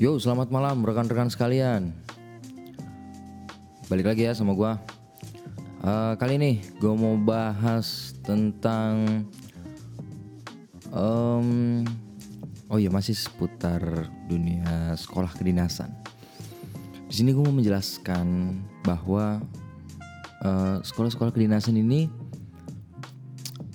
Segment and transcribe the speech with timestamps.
[0.00, 1.92] Yo, selamat malam rekan-rekan sekalian.
[3.92, 4.80] Balik lagi ya sama gua.
[5.84, 9.28] Uh, kali ini gue mau bahas tentang
[10.88, 11.84] um,
[12.72, 15.92] oh iya masih seputar dunia sekolah kedinasan.
[17.12, 18.56] Di sini gue mau menjelaskan
[18.88, 19.44] bahwa
[20.40, 22.08] uh, sekolah-sekolah kedinasan ini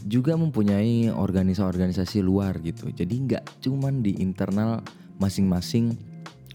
[0.09, 2.89] juga mempunyai organisasi-organisasi luar gitu.
[2.89, 4.81] Jadi nggak cuman di internal
[5.21, 6.06] masing-masing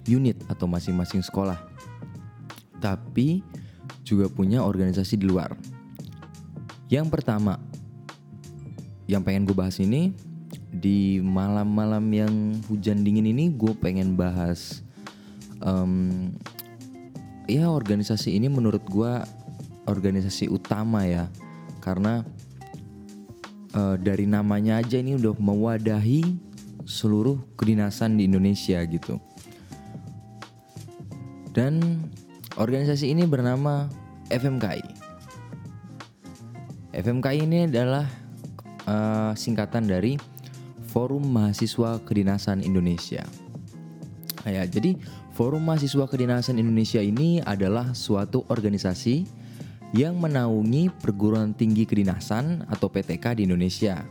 [0.06, 1.58] unit atau masing-masing sekolah,
[2.82, 3.43] tapi
[4.02, 5.54] juga punya organisasi di luar.
[6.90, 7.56] Yang pertama,
[9.07, 10.12] yang pengen gue bahas ini
[10.72, 12.34] di malam-malam yang
[12.68, 14.80] hujan dingin ini gue pengen bahas
[15.60, 16.32] um,
[17.48, 19.12] ya organisasi ini menurut gue
[19.88, 21.30] organisasi utama ya.
[21.82, 22.22] Karena
[23.74, 26.22] uh, dari namanya aja ini udah mewadahi
[26.86, 29.18] seluruh kedinasan di Indonesia gitu
[31.52, 32.00] dan
[32.56, 33.88] organisasi ini bernama
[34.32, 34.84] FMKI.
[36.92, 38.04] FMKI ini adalah
[38.84, 40.20] uh, singkatan dari
[40.92, 43.24] Forum Mahasiswa Kedinasan Indonesia.
[44.44, 45.00] Ya, jadi
[45.32, 49.24] Forum Mahasiswa Kedinasan Indonesia ini adalah suatu organisasi
[49.96, 54.05] yang menaungi perguruan tinggi kedinasan atau PTK di Indonesia.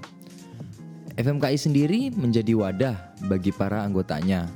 [1.17, 2.97] FMKI sendiri menjadi wadah
[3.29, 4.49] bagi para anggotanya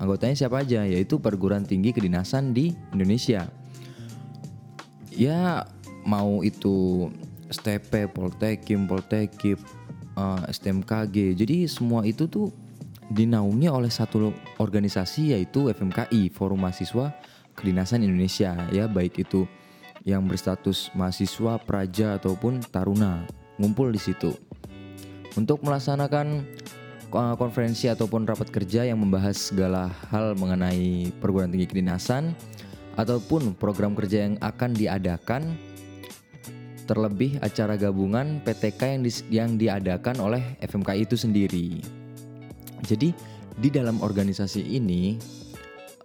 [0.00, 0.88] Anggotanya siapa aja?
[0.88, 3.46] Yaitu perguruan tinggi kedinasan di Indonesia.
[5.12, 5.68] Ya
[6.08, 7.06] mau itu
[7.52, 9.60] STP, Poltekim, Poltekip,
[10.16, 11.36] uh, eh, STMKG.
[11.36, 12.48] Jadi semua itu tuh
[13.12, 17.12] dinaungi oleh satu organisasi yaitu FMKI, Forum Mahasiswa
[17.60, 19.44] Kedinasan Indonesia ya baik itu
[20.08, 23.28] yang berstatus mahasiswa, praja ataupun taruna
[23.60, 24.32] ngumpul di situ.
[25.36, 26.48] Untuk melaksanakan
[27.10, 32.38] konferensi ataupun rapat kerja yang membahas segala hal mengenai perguruan tinggi kedinasan
[32.94, 35.58] ataupun program kerja yang akan diadakan
[36.86, 41.68] terlebih acara gabungan PTK yang di, yang diadakan oleh FMKI itu sendiri.
[42.82, 43.14] Jadi
[43.58, 45.14] di dalam organisasi ini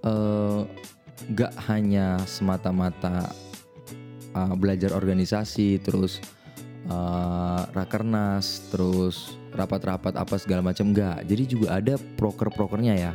[0.06, 0.62] uh,
[1.34, 3.34] gak hanya semata-mata
[4.38, 6.22] uh, belajar organisasi terus
[6.90, 11.24] uh, rakernas terus rapat-rapat apa segala macam enggak.
[11.26, 13.12] Jadi juga ada proker-prokernya ya.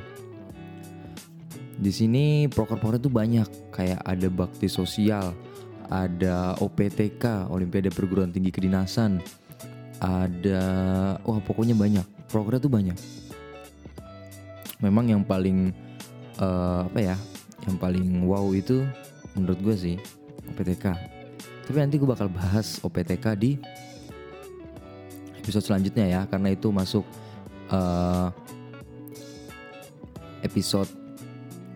[1.80, 5.32] Di sini proker-proker itu banyak, kayak ada bakti sosial,
[5.88, 9.16] ada OPTK, Olimpiade Perguruan Tinggi Kedinasan,
[10.00, 10.60] ada
[11.24, 12.04] wah pokoknya banyak.
[12.28, 12.98] Prokernya tuh banyak.
[14.80, 15.72] Memang yang paling
[16.40, 17.16] uh, apa ya?
[17.64, 18.84] Yang paling wow itu
[19.36, 19.96] menurut gue sih
[20.52, 21.19] OPTK.
[21.66, 23.60] Tapi nanti gue bakal bahas OPTK di
[25.40, 27.04] episode selanjutnya ya karena itu masuk
[27.72, 28.28] uh,
[30.44, 30.88] episode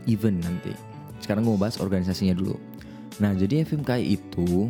[0.07, 0.73] event nanti.
[1.21, 2.57] Sekarang gue mau bahas organisasinya dulu.
[3.23, 4.69] Nah jadi FMKI itu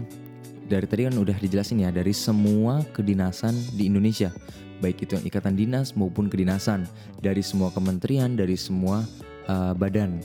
[0.65, 4.33] dari tadi kan udah dijelasin ya dari semua kedinasan di Indonesia
[4.81, 6.89] baik itu yang ikatan dinas maupun kedinasan
[7.21, 9.05] dari semua kementerian dari semua
[9.49, 10.19] uh, badan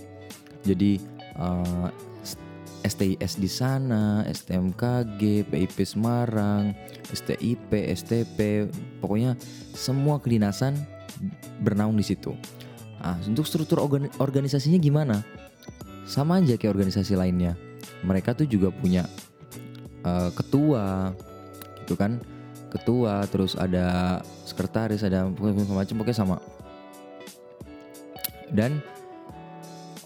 [0.68, 1.00] jadi
[1.40, 1.88] uh,
[2.84, 6.72] STIS di sana, STMKG, PIP Semarang,
[7.12, 8.70] STIP, STP,
[9.04, 9.36] pokoknya
[9.76, 10.76] semua kedinasan
[11.60, 12.32] bernaung di situ.
[13.00, 13.80] Nah, untuk struktur
[14.20, 15.24] organisasinya gimana?
[16.08, 17.56] Sama aja kayak organisasi lainnya.
[18.04, 19.08] Mereka tuh juga punya
[20.08, 21.16] uh, ketua,
[21.84, 22.20] gitu kan?
[22.70, 26.38] Ketua, terus ada sekretaris, ada macam pokoknya sama.
[28.50, 28.82] Dan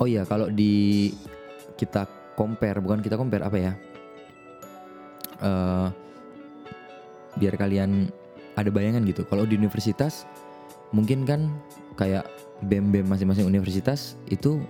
[0.01, 1.11] oh ya kalau di
[1.79, 3.73] kita compare bukan kita compare apa ya?
[5.43, 5.87] Uh,
[7.37, 8.09] biar kalian
[8.53, 9.25] ada bayangan gitu.
[9.25, 10.29] Kalau di universitas
[10.93, 11.49] mungkin kan
[11.97, 12.25] kayak
[12.65, 14.61] bem bem masing-masing universitas itu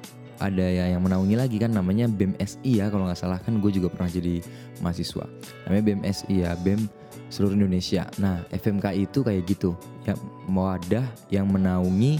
[0.41, 3.39] ada ya yang menaungi lagi kan namanya BEM SI ya kalau nggak salah.
[3.39, 4.43] Kan gue juga pernah jadi
[4.83, 5.27] mahasiswa.
[5.67, 6.87] Namanya BEM SI ya BEM
[7.29, 8.07] seluruh Indonesia.
[8.19, 9.75] Nah FMK itu kayak gitu.
[10.03, 10.17] Ya
[10.49, 12.19] wadah yang menaungi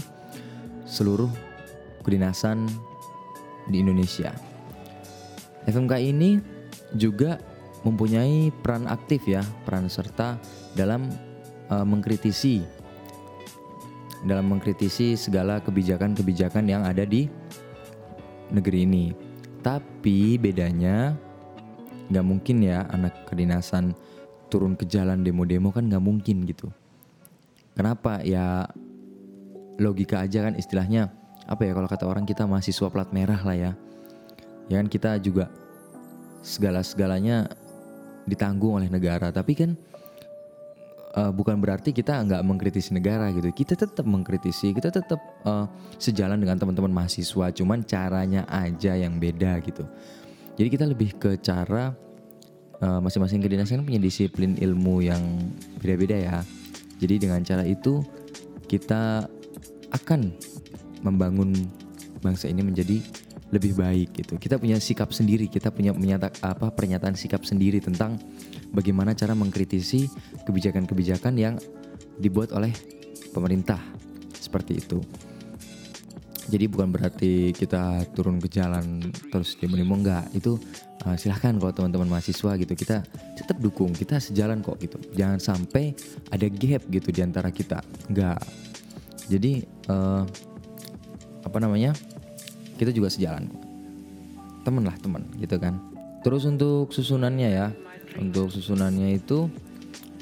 [0.84, 1.28] seluruh
[2.04, 2.68] kedinasan
[3.72, 4.36] di Indonesia
[5.64, 6.40] FMK ini
[6.96, 7.40] juga
[7.84, 10.40] mempunyai peran aktif ya, peran serta
[10.72, 11.08] dalam
[11.68, 12.64] uh, mengkritisi
[14.24, 17.28] dalam mengkritisi segala kebijakan-kebijakan yang ada di
[18.48, 19.12] negeri ini.
[19.60, 21.12] Tapi bedanya
[22.08, 23.92] nggak mungkin ya anak kedinasan
[24.48, 26.72] turun ke jalan demo-demo kan nggak mungkin gitu.
[27.76, 28.24] Kenapa?
[28.24, 28.68] Ya
[29.76, 31.10] logika aja kan istilahnya
[31.44, 33.72] apa ya kalau kata orang kita mahasiswa plat merah lah ya
[34.70, 35.50] ya kan kita juga
[36.44, 37.48] segala-segalanya
[38.24, 39.76] ditanggung oleh negara tapi kan
[41.14, 43.48] uh, bukan berarti kita nggak mengkritisi negara gitu.
[43.54, 45.66] Kita tetap mengkritisi, kita tetap uh,
[45.96, 49.86] sejalan dengan teman-teman mahasiswa, cuman caranya aja yang beda gitu.
[50.54, 51.94] Jadi kita lebih ke cara
[52.82, 55.22] uh, masing-masing kedinasan punya disiplin ilmu yang
[55.82, 56.38] beda-beda ya.
[56.98, 58.02] Jadi dengan cara itu
[58.70, 59.26] kita
[59.94, 60.34] akan
[61.02, 61.52] membangun
[62.22, 63.02] bangsa ini menjadi
[63.54, 64.34] lebih baik gitu.
[64.34, 68.18] Kita punya sikap sendiri, kita punya menyata apa pernyataan sikap sendiri tentang
[68.74, 70.10] bagaimana cara mengkritisi
[70.42, 71.54] kebijakan-kebijakan yang
[72.18, 72.74] dibuat oleh
[73.30, 73.78] pemerintah
[74.34, 74.98] seperti itu.
[76.44, 79.00] Jadi bukan berarti kita turun ke jalan
[79.32, 80.28] terus demo-demo enggak.
[80.36, 80.60] Itu
[81.08, 83.00] uh, silahkan kalau teman-teman mahasiswa gitu kita
[83.32, 85.00] tetap dukung, kita sejalan kok gitu.
[85.16, 85.96] Jangan sampai
[86.28, 87.80] ada gap gitu di antara kita.
[88.12, 88.44] Enggak.
[89.32, 90.28] Jadi uh,
[91.48, 91.96] apa namanya?
[92.74, 93.50] Kita juga sejalan.
[94.64, 95.78] Temen lah teman gitu kan.
[96.24, 97.66] Terus untuk susunannya ya,
[98.16, 99.50] untuk susunannya itu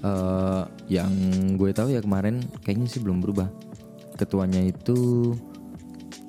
[0.03, 1.13] uh, yang
[1.55, 3.49] gue tahu ya kemarin kayaknya sih belum berubah.
[4.19, 5.33] Ketuanya itu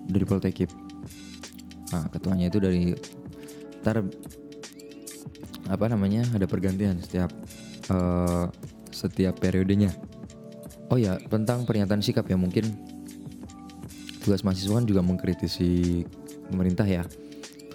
[0.07, 0.69] dari Poltekip
[1.93, 2.97] nah ketuanya itu dari
[3.85, 4.01] ntar
[5.69, 7.29] apa namanya ada pergantian setiap
[7.93, 8.49] uh,
[8.89, 9.93] setiap periodenya.
[10.89, 12.65] Oh ya tentang pernyataan sikap ya mungkin
[14.23, 16.01] tugas mahasiswa kan juga mengkritisi
[16.47, 17.03] pemerintah ya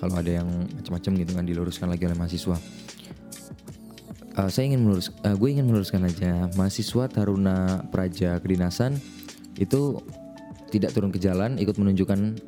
[0.00, 2.56] kalau ada yang macam-macam gitu kan diluruskan lagi oleh mahasiswa
[4.38, 8.96] uh, saya ingin melurus, uh, gue ingin meluruskan aja mahasiswa Taruna Praja Kedinasan
[9.58, 9.98] itu
[10.70, 12.38] tidak turun ke jalan, ikut menunjukkan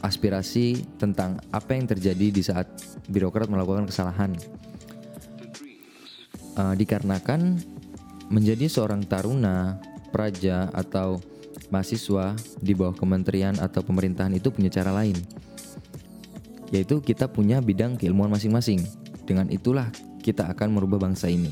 [0.00, 2.68] aspirasi tentang apa yang terjadi di saat
[3.10, 4.32] birokrat melakukan kesalahan.
[6.54, 7.58] Uh, dikarenakan
[8.30, 9.82] menjadi seorang taruna,
[10.14, 11.18] praja atau
[11.68, 15.16] mahasiswa di bawah kementerian atau pemerintahan itu punya cara lain,
[16.74, 18.82] yaitu kita punya bidang keilmuan masing-masing.
[19.24, 19.88] Dengan itulah
[20.20, 21.48] kita akan merubah bangsa ini.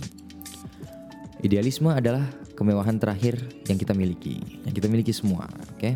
[1.43, 2.23] Idealisme adalah
[2.55, 5.81] kemewahan terakhir yang kita miliki, yang kita miliki semua, oke?
[5.81, 5.95] Okay?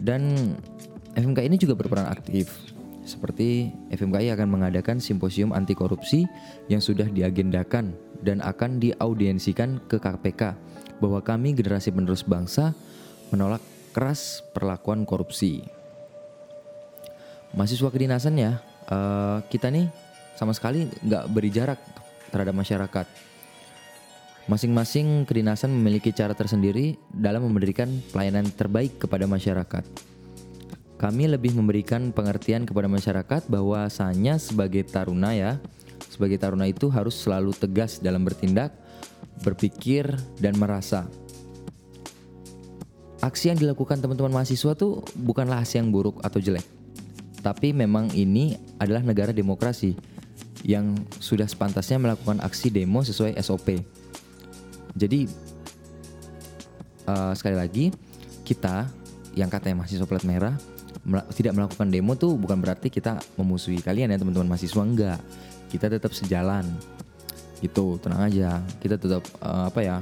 [0.00, 0.54] Dan
[1.16, 2.52] FMK ini juga berperan aktif.
[3.06, 6.26] Seperti FMKI akan mengadakan simposium anti korupsi
[6.66, 7.94] yang sudah diagendakan
[8.26, 10.58] dan akan diaudiensikan ke KPK
[11.00, 12.72] bahwa kami generasi penerus bangsa
[13.30, 13.60] menolak
[13.96, 15.64] keras perlakuan korupsi.
[17.56, 18.60] Mahasiswa kedinasan ya,
[18.92, 19.88] uh, kita nih
[20.36, 21.80] sama sekali nggak beri jarak
[22.28, 23.06] terhadap masyarakat.
[24.46, 29.82] Masing-masing kedinasan memiliki cara tersendiri dalam memberikan pelayanan terbaik kepada masyarakat.
[30.96, 35.58] Kami lebih memberikan pengertian kepada masyarakat bahwasanya sebagai taruna ya,
[36.06, 38.72] sebagai taruna itu harus selalu tegas dalam bertindak,
[39.44, 40.08] berpikir,
[40.40, 41.04] dan merasa.
[43.24, 46.64] Aksi yang dilakukan teman-teman mahasiswa tuh bukanlah aksi yang buruk atau jelek.
[47.40, 49.94] Tapi memang ini adalah negara demokrasi
[50.66, 53.78] yang sudah sepantasnya melakukan aksi demo sesuai SOP.
[54.96, 55.30] Jadi
[57.06, 57.84] uh, sekali lagi
[58.42, 58.90] kita
[59.36, 60.56] yang katanya mahasiswa plat merah
[61.36, 65.20] tidak melakukan demo tuh bukan berarti kita memusuhi kalian ya teman-teman mahasiswa enggak.
[65.70, 66.66] Kita tetap sejalan.
[67.60, 68.60] Gitu, tenang aja.
[68.78, 69.96] Kita tetap uh, apa ya?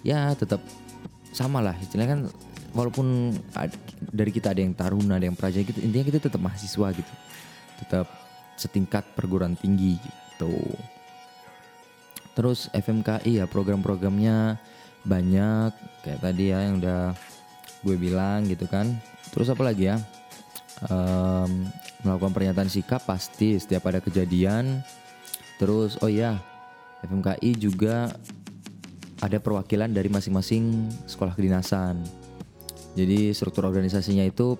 [0.00, 0.62] Ya, tetap
[1.30, 1.76] sama lah.
[1.78, 2.20] Istilahnya kan
[2.74, 3.34] walaupun
[4.00, 7.12] dari kita ada yang taruna, ada yang praja gitu, intinya kita tetap mahasiswa gitu.
[7.84, 8.06] Tetap
[8.60, 10.54] setingkat perguruan tinggi gitu.
[12.36, 14.60] Terus FMKI ya program-programnya
[15.04, 15.72] banyak
[16.04, 17.16] kayak tadi ya yang udah
[17.80, 19.00] gue bilang gitu kan.
[19.32, 19.96] Terus apa lagi ya?
[20.88, 21.68] Um,
[22.04, 24.80] melakukan pernyataan sikap pasti setiap ada kejadian.
[25.60, 26.40] Terus oh iya
[27.04, 28.08] FMKI juga
[29.20, 32.00] ada perwakilan dari masing-masing sekolah kedinasan.
[32.96, 34.56] Jadi struktur organisasinya itu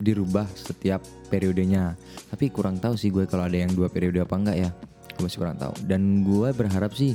[0.00, 1.94] dirubah setiap periodenya.
[2.32, 4.70] Tapi kurang tahu sih gue kalau ada yang dua periode apa enggak ya.
[5.18, 5.74] Gue masih kurang tahu.
[5.84, 7.12] Dan gue berharap sih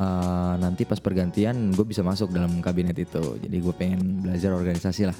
[0.00, 3.36] uh, nanti pas pergantian gue bisa masuk dalam kabinet itu.
[3.36, 5.18] Jadi gue pengen belajar organisasi lah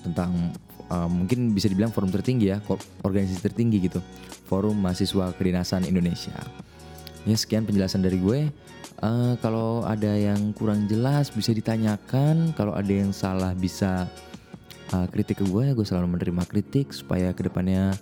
[0.00, 0.56] tentang
[0.90, 2.58] uh, mungkin bisa dibilang forum tertinggi ya,
[3.06, 4.02] organisasi tertinggi gitu.
[4.50, 6.36] Forum Mahasiswa Kedinasan Indonesia.
[7.24, 8.50] Ya sekian penjelasan dari gue.
[9.00, 12.52] Uh, kalau ada yang kurang jelas bisa ditanyakan.
[12.58, 14.10] Kalau ada yang salah bisa
[14.94, 17.94] uh, kritik ke gue gue selalu menerima kritik supaya ke depannya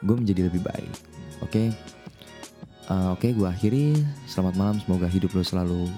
[0.00, 0.92] gue menjadi lebih baik
[1.44, 1.68] oke okay?
[2.88, 3.86] uh, oke okay, gue akhiri
[4.24, 5.88] selamat malam semoga hidup lo selalu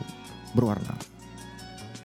[0.52, 0.94] berwarna